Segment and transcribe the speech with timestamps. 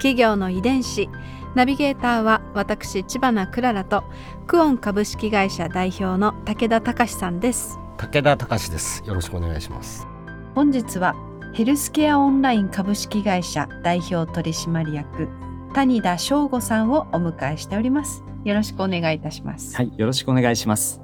[0.00, 1.10] 企業の遺伝子。
[1.54, 4.02] ナビゲーターは私千葉なクララと
[4.46, 7.78] クオン株式会社代表の武田隆さんです。
[7.98, 9.02] 武田隆です。
[9.06, 10.08] よろしくお願いします。
[10.54, 11.14] 本日は
[11.52, 15.28] ヘルスケアオンライン株式会社代表取締役
[15.74, 18.24] 谷田翔吾さんをお迎えしております。
[18.44, 19.76] よろしくお願いいたします。
[19.76, 21.02] はい、よろしくお願いします。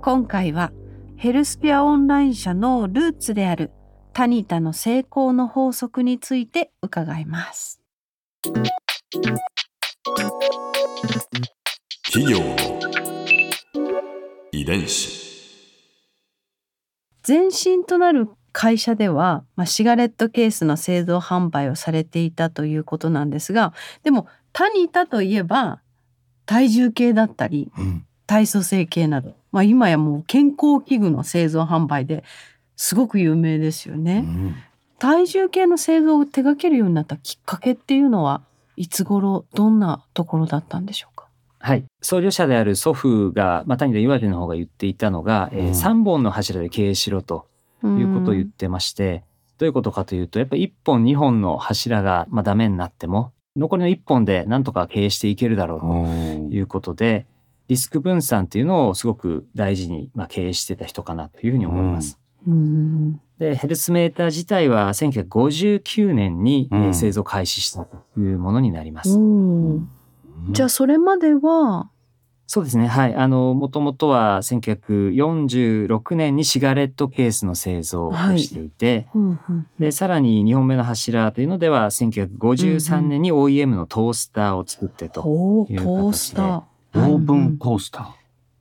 [0.00, 0.72] 今回は
[1.16, 3.70] ヘルスケアオンライン社のルーツである
[4.14, 7.79] タニタの成功の法則について伺います
[8.42, 8.56] 企
[12.32, 12.56] 業の
[14.50, 15.20] 遺伝子。
[17.26, 23.74] 前身となる会社では、まあ、シガレットケースの製造販売をされていたということなんですが
[24.04, 25.82] でもタニタといえば
[26.46, 32.24] 体重計だったりうん体組成計など、まあ、今やもう健康器具の製造販売で
[32.76, 34.20] すごく有名ですようね。
[34.20, 34.54] ん
[35.00, 38.42] 体重計の製造を手掛けるようになったきっかけっていうのは
[38.76, 41.26] いつ頃どんなところだったんでしょうか？
[41.58, 41.84] はい。
[42.00, 45.66] 創業者である祖父が、まあ、谷田岩手の方が言っていたのが、えうん。
[45.68, 47.46] ー、3本の柱で経営しろと
[47.82, 49.24] いうことを言ってまして、
[49.58, 57.26] どういうことかというと、やっぱり1本2本の柱が、まあ、ダメになっても、残りの1本でなんとか経営していけるだろうということで、
[57.68, 62.18] リスク分散っていうのをすごく大事に、まあ、経営してた人かなというふうに思います。
[62.46, 69.18] うんで、ヘルスメーター自体は1959年に、製造開始したというものになります。
[69.18, 69.88] うん
[70.52, 71.90] じゃあそれまでは？
[72.46, 72.86] そうですね。
[72.86, 73.14] はい。
[73.14, 85.66] あの、もともとは1946年にシガレットケースの製造をしていて、うんうんで、さらに2本目の柱というのでは、1953年に OEM のトースターを作ってと。
[85.68, 86.62] いう形でースター。
[86.94, 88.16] オーブントースタ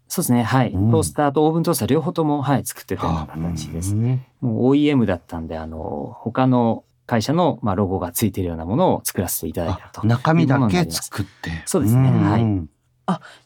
[0.09, 0.43] そうですね。
[0.43, 0.71] はい。
[0.71, 3.95] うんトースターとオーブントースター両方とも、はい、作ってたようなー形です。
[3.95, 10.01] うんもう OEM だったんで、あの、他の会社の、まあ、ロゴがついているようなものを作らせていただいたと。
[10.01, 12.69] あ中身だけ作ってそうですねはいうん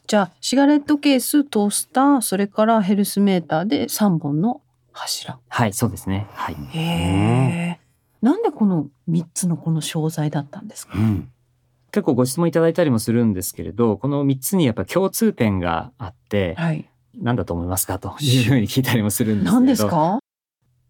[0.06, 4.60] じゃあシガレットケーストースターそれからヘルスメーターで3本の
[4.92, 5.38] 柱。
[5.48, 6.26] はい、そうですね。
[6.34, 6.56] はい。
[6.72, 7.80] へえ。
[8.20, 10.98] なんでこの3つのこの商材だったんですか？
[10.98, 11.30] うん
[11.94, 16.90] 結構ご質問いただいたりもするんですけれど、この3つにやっぱ共通点があって、はい。
[17.16, 18.00] 何だと思いますか？
[18.00, 19.60] と いうふうに聞いたりもするんですけれど。
[19.60, 19.96] 何ですか？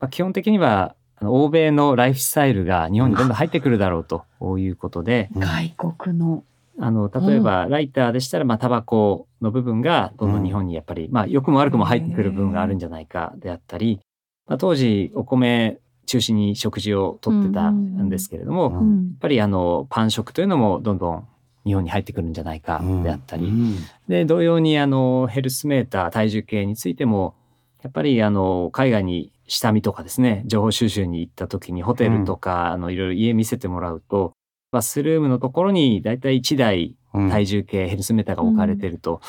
[0.01, 4.25] まあ、基本的には、欧米のライフスタイルが日本にどんどん入ってくるだろうと
[4.59, 6.43] いうことで、外国の。
[6.81, 14.01] あの、例えばライターでしたら、まあ、タバコの部分がどんどん日本にやっぱり、まあ、良くも悪くも入ってくる部分があるんじゃないかであったり、
[14.49, 18.79] まあ、当時お米中心に食事をとってたんですけれども、やっうん。
[18.79, 19.17] うん。
[19.21, 21.27] ぱりあの、パン食というのもどんどん
[21.65, 23.77] 日本に入ってくるんじゃないかであったり、うん。
[24.09, 27.35] で、同様にあの、ヘルスメーター、体重計についても、
[27.83, 34.33] やっぱりあの、海外に下見とかですね、情報収集に行った時にホテルとか、あの、いろいろ家見せてもらうと、
[34.73, 37.31] バスルームのところにだいたい1台うん。
[37.31, 39.21] 体重計、ヘルスメーターが置かれていると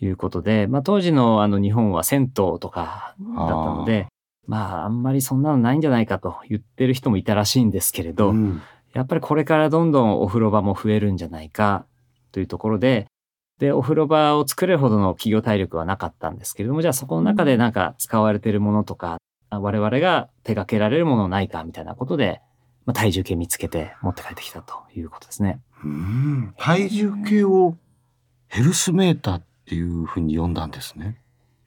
[0.00, 4.06] いうことで、まあ当時のあの日本は銭湯とかだったので、
[4.46, 8.62] まああんまりそんなのないんじゃないかと言ってる人もいたらしいんですけれど、うん
[8.94, 11.84] やっぱりこれからどんどんお風呂場も増えるんじゃないか
[12.32, 13.06] というところで、
[13.58, 19.18] で、お風呂場を作れるほどの企業体力はなかったんですけれども、じゃあそこの中でなんか使われているものとか、
[19.50, 22.40] 我々が手掛けられるものないかみたいなことで、
[22.86, 25.60] まあ、体重計見つけて持って帰ってきたということですね。
[25.84, 27.76] うん体重計を
[28.48, 31.20] ヘルスメーターっていうふうに呼んだんですね。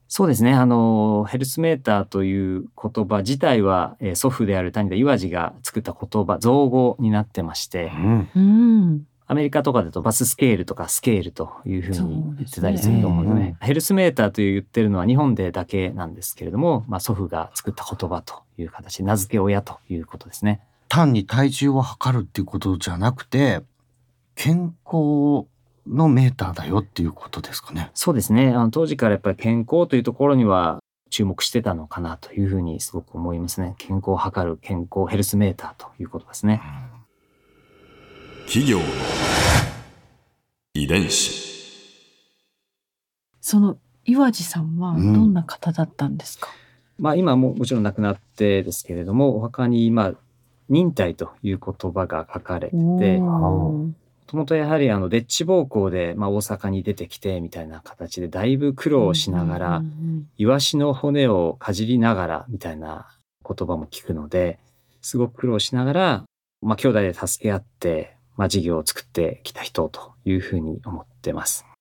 [0.08, 0.54] そうですね。
[0.54, 9.08] あの、ヘルスメーターという言葉自体は、えー祖父である谷田岩治が作った言葉、造語になってまして、うんうん。
[9.30, 20.62] アメリカとかだとバススケールとかスケールというふうに言ってたりすると思うので、そうですねヘルスメーターという言ってるのは日本でだけなんですけれども、まあ、祖父が作った言葉という形、名付け親ということですね。
[20.88, 23.62] 単に体重を測るっていうことじゃなくて
[24.36, 25.46] 健康
[25.88, 27.92] のメーターだよっていうことですかね。
[27.94, 28.50] そうですね。
[28.50, 30.80] あの当時からやっぱり健康というところには
[31.10, 33.76] 注目してたのかなというふうにすごく思いますね。
[33.78, 36.62] 健康を測る健康ヘルスメーターということですね。
[38.46, 38.86] 企業の
[40.74, 41.48] 遺伝子
[43.42, 46.50] その岩地さんはどんな方だったんですか、
[46.98, 50.14] まあ今ももちろん亡くなってですけれども、お墓にまあ
[50.70, 53.20] 忍耐という言葉が書かれてて、
[54.28, 59.82] ともとやはりあのデッチ暴行で、まあ、大阪に出てきてみたいな形でだいぶ苦労しながら、
[60.38, 63.08] イワシの骨をかじりながらみたいな
[63.48, 64.60] 言葉も聞くので
[65.02, 66.24] すごく苦労しながら、
[66.62, 71.66] まあ、兄弟で助け合って、まあ、事業を作ってきた人というふうに思ってます。
[71.72, 71.78] うん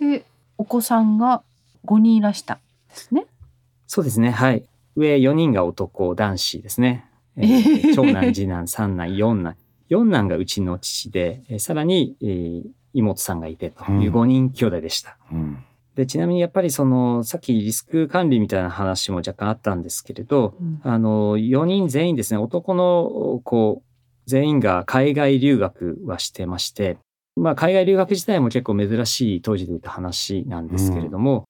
[0.00, 0.24] で
[0.56, 1.42] お子さんが
[1.86, 3.26] 5人いらしたんですね。
[3.86, 4.30] そうですね。
[4.30, 4.64] はい。
[4.96, 7.06] 上4人が男男子ですね、
[7.36, 9.56] えーえー 長男次男三男四男
[9.90, 15.16] 四男がうちの父で、えーさらに、えー妹さんがいてという5人兄弟でした。
[15.32, 15.64] うん。
[15.94, 20.80] でちなみにやっぱりそのさっきリスク管理みたいな話も若干あったんですけれど、うん。
[20.82, 23.82] あの4人全員ですね男の子
[24.26, 26.98] 全員が海外留学はしてまして、
[27.36, 31.44] まあ、海外留学自体も結構珍しい当時で言った話なんですけれども、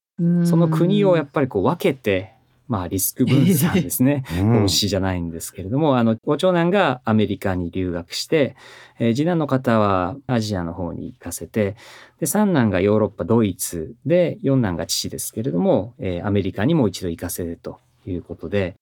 [0.45, 2.33] その国をやっぱりこう分けて、
[2.71, 8.55] まあ、リスク分散ですね うん投資じゃないんですけれども、あの、ご長男がアメリカに留学して、
[9.01, 11.75] えー次男の方はアジアの方に行かせて、
[12.21, 18.77] で、三男がヨーロッパ、ドイツで、四男が父ですけれども、えーアメリカにも一度行かせるということで、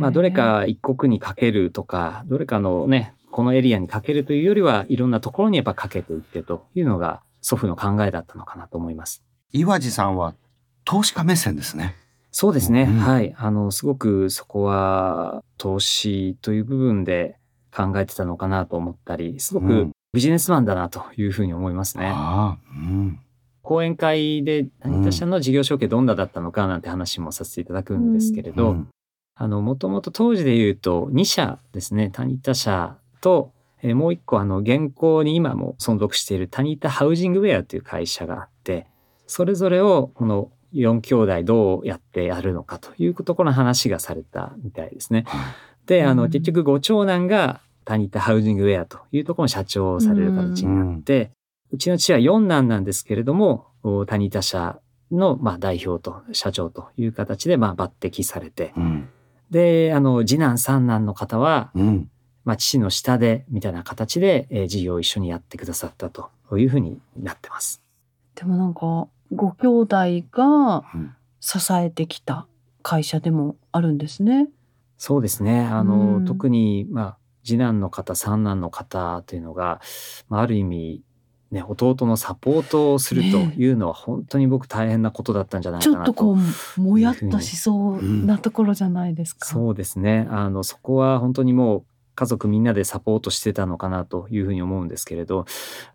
[0.00, 9.22] まあ、どれか一国にかけるとか、どれかのね、このエリアにかけるというよりは、いろんなところにやっぱかけていってというのが祖父の考えだったのかなと思います。
[9.52, 10.34] 岩地さんは
[10.84, 11.94] 投資家目線ですね。
[12.32, 12.82] そうですね。
[12.90, 13.34] うんはい。
[13.36, 17.36] あの、すごくそこは投資という部分で
[17.74, 22.12] 考えてたのかなと思ったり、すごくうんビジネスマンだなというふうに思いますね。
[22.74, 23.18] うん。
[23.62, 28.88] 講演会で谷田社の事業承継どんなだったのかなんて話もさせていただくんですけれど、うん
[29.34, 33.52] あの、もともと当時で言うと2社ですね、タニタ社と、
[33.82, 38.86] えーもう一個あの、現行に今も存続しているタニタハウジングウェアという会社があって、
[39.26, 45.24] それぞれをこの4兄弟どうやってやるのかというところの話がされたみたいですね。
[45.86, 51.30] で、あの、うん結局ご長男がタニタハウジングウェアというところの社長をされる形になって、
[51.72, 54.78] うちの父は四男なんですけれども、おタニタ社
[55.10, 59.08] の、まあ、代表と社長という形で、まあ、抜擢されて、うん。
[59.50, 62.10] で、あの、次男三男の方は、うん。
[62.44, 67.82] まあ、父の下で、みたいな形で、えー事業を一緒にやってくださったというふうになってます。
[68.34, 69.96] でもなんかご兄弟
[70.30, 71.14] がうん
[71.44, 72.46] 支えてきた
[72.82, 74.48] 会社でもあるんですね。
[74.96, 75.66] そうですね。
[75.66, 79.80] あの、うん特に、まあ、次男の方、三男の方というのが、
[80.28, 81.02] まあ、ある意味、
[81.50, 86.10] ね、弟のサポートをするというのは本当に僕大変なことだったんじゃないちかなと。
[86.10, 86.36] ょっとこ
[86.78, 89.44] うもやっとしそうなところじゃないですか。
[89.44, 90.28] そうですね。
[90.30, 95.46] あの、そこは本当にもう家族みんなでサポートしてたのかなというふうに思うんですけれど、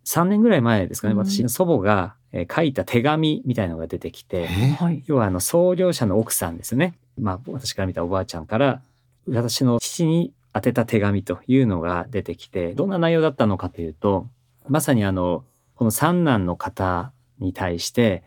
[0.06, 4.50] 3年ぐらい前ですかね、うん私の祖母が、えー書いた手紙みたいのが出てきて。
[5.06, 6.98] 要はあの創業者の奥さんですね。
[7.20, 8.82] まあ私から見たおばあちゃんから
[9.28, 14.28] 私の父に宛てた手紙というのが出てきて、どんな内容だったのかというと、
[14.68, 15.44] まさにあの、
[15.76, 18.24] この三男の方に対して、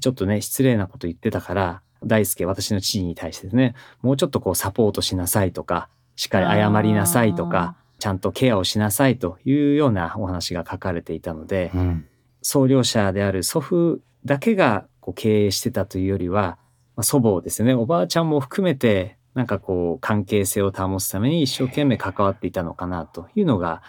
[0.00, 12.06] ちょっとね、失礼なこと言ってたから、大輔、私の父に対してですね、もうちょっとこうサポートしなさいとか、しっかり謝りなさいとか、ちゃんとケアをしなさいというようなお話が書かれていたので、うん。
[12.42, 16.58] 創業者である祖父だけがこう経営してたというよりは、
[16.96, 23.82] まあ、祖母ですね、おばあちゃんも含めて、なんかこう関係性を保つために一生懸命関わっていたのかなというのが、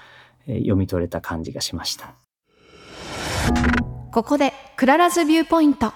[0.48, 2.16] えー読み取れた感じがしました。
[4.12, 5.92] ここで Clara's Viewpoint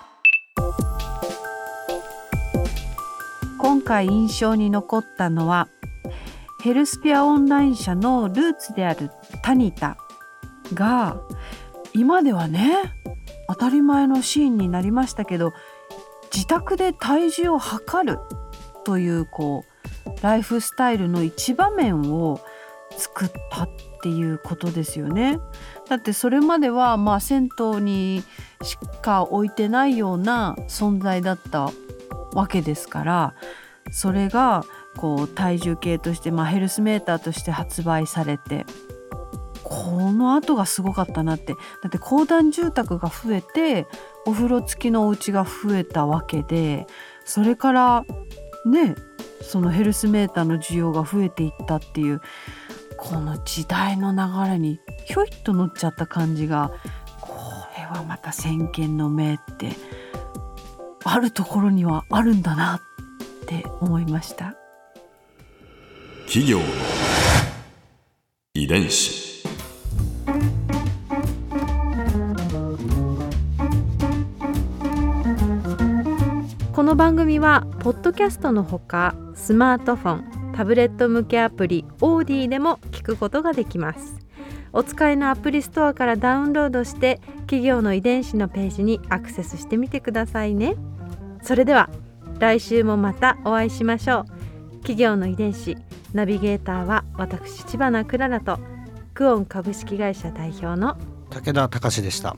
[3.58, 5.70] 今回印象に残ったのは
[6.62, 9.10] ヘルスペアオンライン社のルーツである
[9.42, 9.98] タニタ
[10.74, 11.22] が
[11.94, 12.76] 今ではね
[13.48, 15.54] 当たり前のシーンになりましたけど
[16.34, 18.20] 自宅で体重を測る
[18.84, 19.66] というこ
[20.06, 22.42] うライフスタイルの一場面を
[22.92, 23.70] 作ったっ
[24.02, 25.40] ていうことですよね。
[25.90, 28.24] だってそれまではまあ銭湯に
[28.62, 31.72] しか置いてないような存在だった
[32.34, 33.34] わけですから
[33.92, 34.64] それが
[35.00, 38.66] こう体重計として、まあ、ヘルスメーターとして発売されて
[39.64, 43.88] この後がすごかったなってだって公団住宅が増えて
[44.26, 46.86] お風呂付きのお家が増えたわけで
[47.24, 48.06] それから
[48.66, 48.96] ね
[49.42, 52.20] そのヘルスメーターの需要が増えていったっていう
[52.98, 56.74] この時代の流れにひょいっと乗っちゃった感じが
[57.22, 57.38] こ
[57.78, 59.72] れはまた先見の明って
[61.06, 64.59] あるところにはあるんだなって思いました。
[66.32, 66.66] 企業の
[68.54, 69.44] 遺伝子。
[76.72, 84.20] この番組はポッドキャストのほかスマートフォンタブレット向けアプリオーディでも聞くことができます。
[84.72, 90.76] お使いのアプリストアからダウンロードして企業の遺伝子のページにアクセスしてみてくださいね。
[91.42, 91.90] それでは
[92.38, 94.39] 来週もまたお会いしましょう。
[94.80, 95.78] 企業の遺伝子
[96.14, 98.60] ナビゲーターは私千葉なクララと
[99.14, 100.98] クオン株式会社代表の
[101.30, 102.36] 武田隆でした。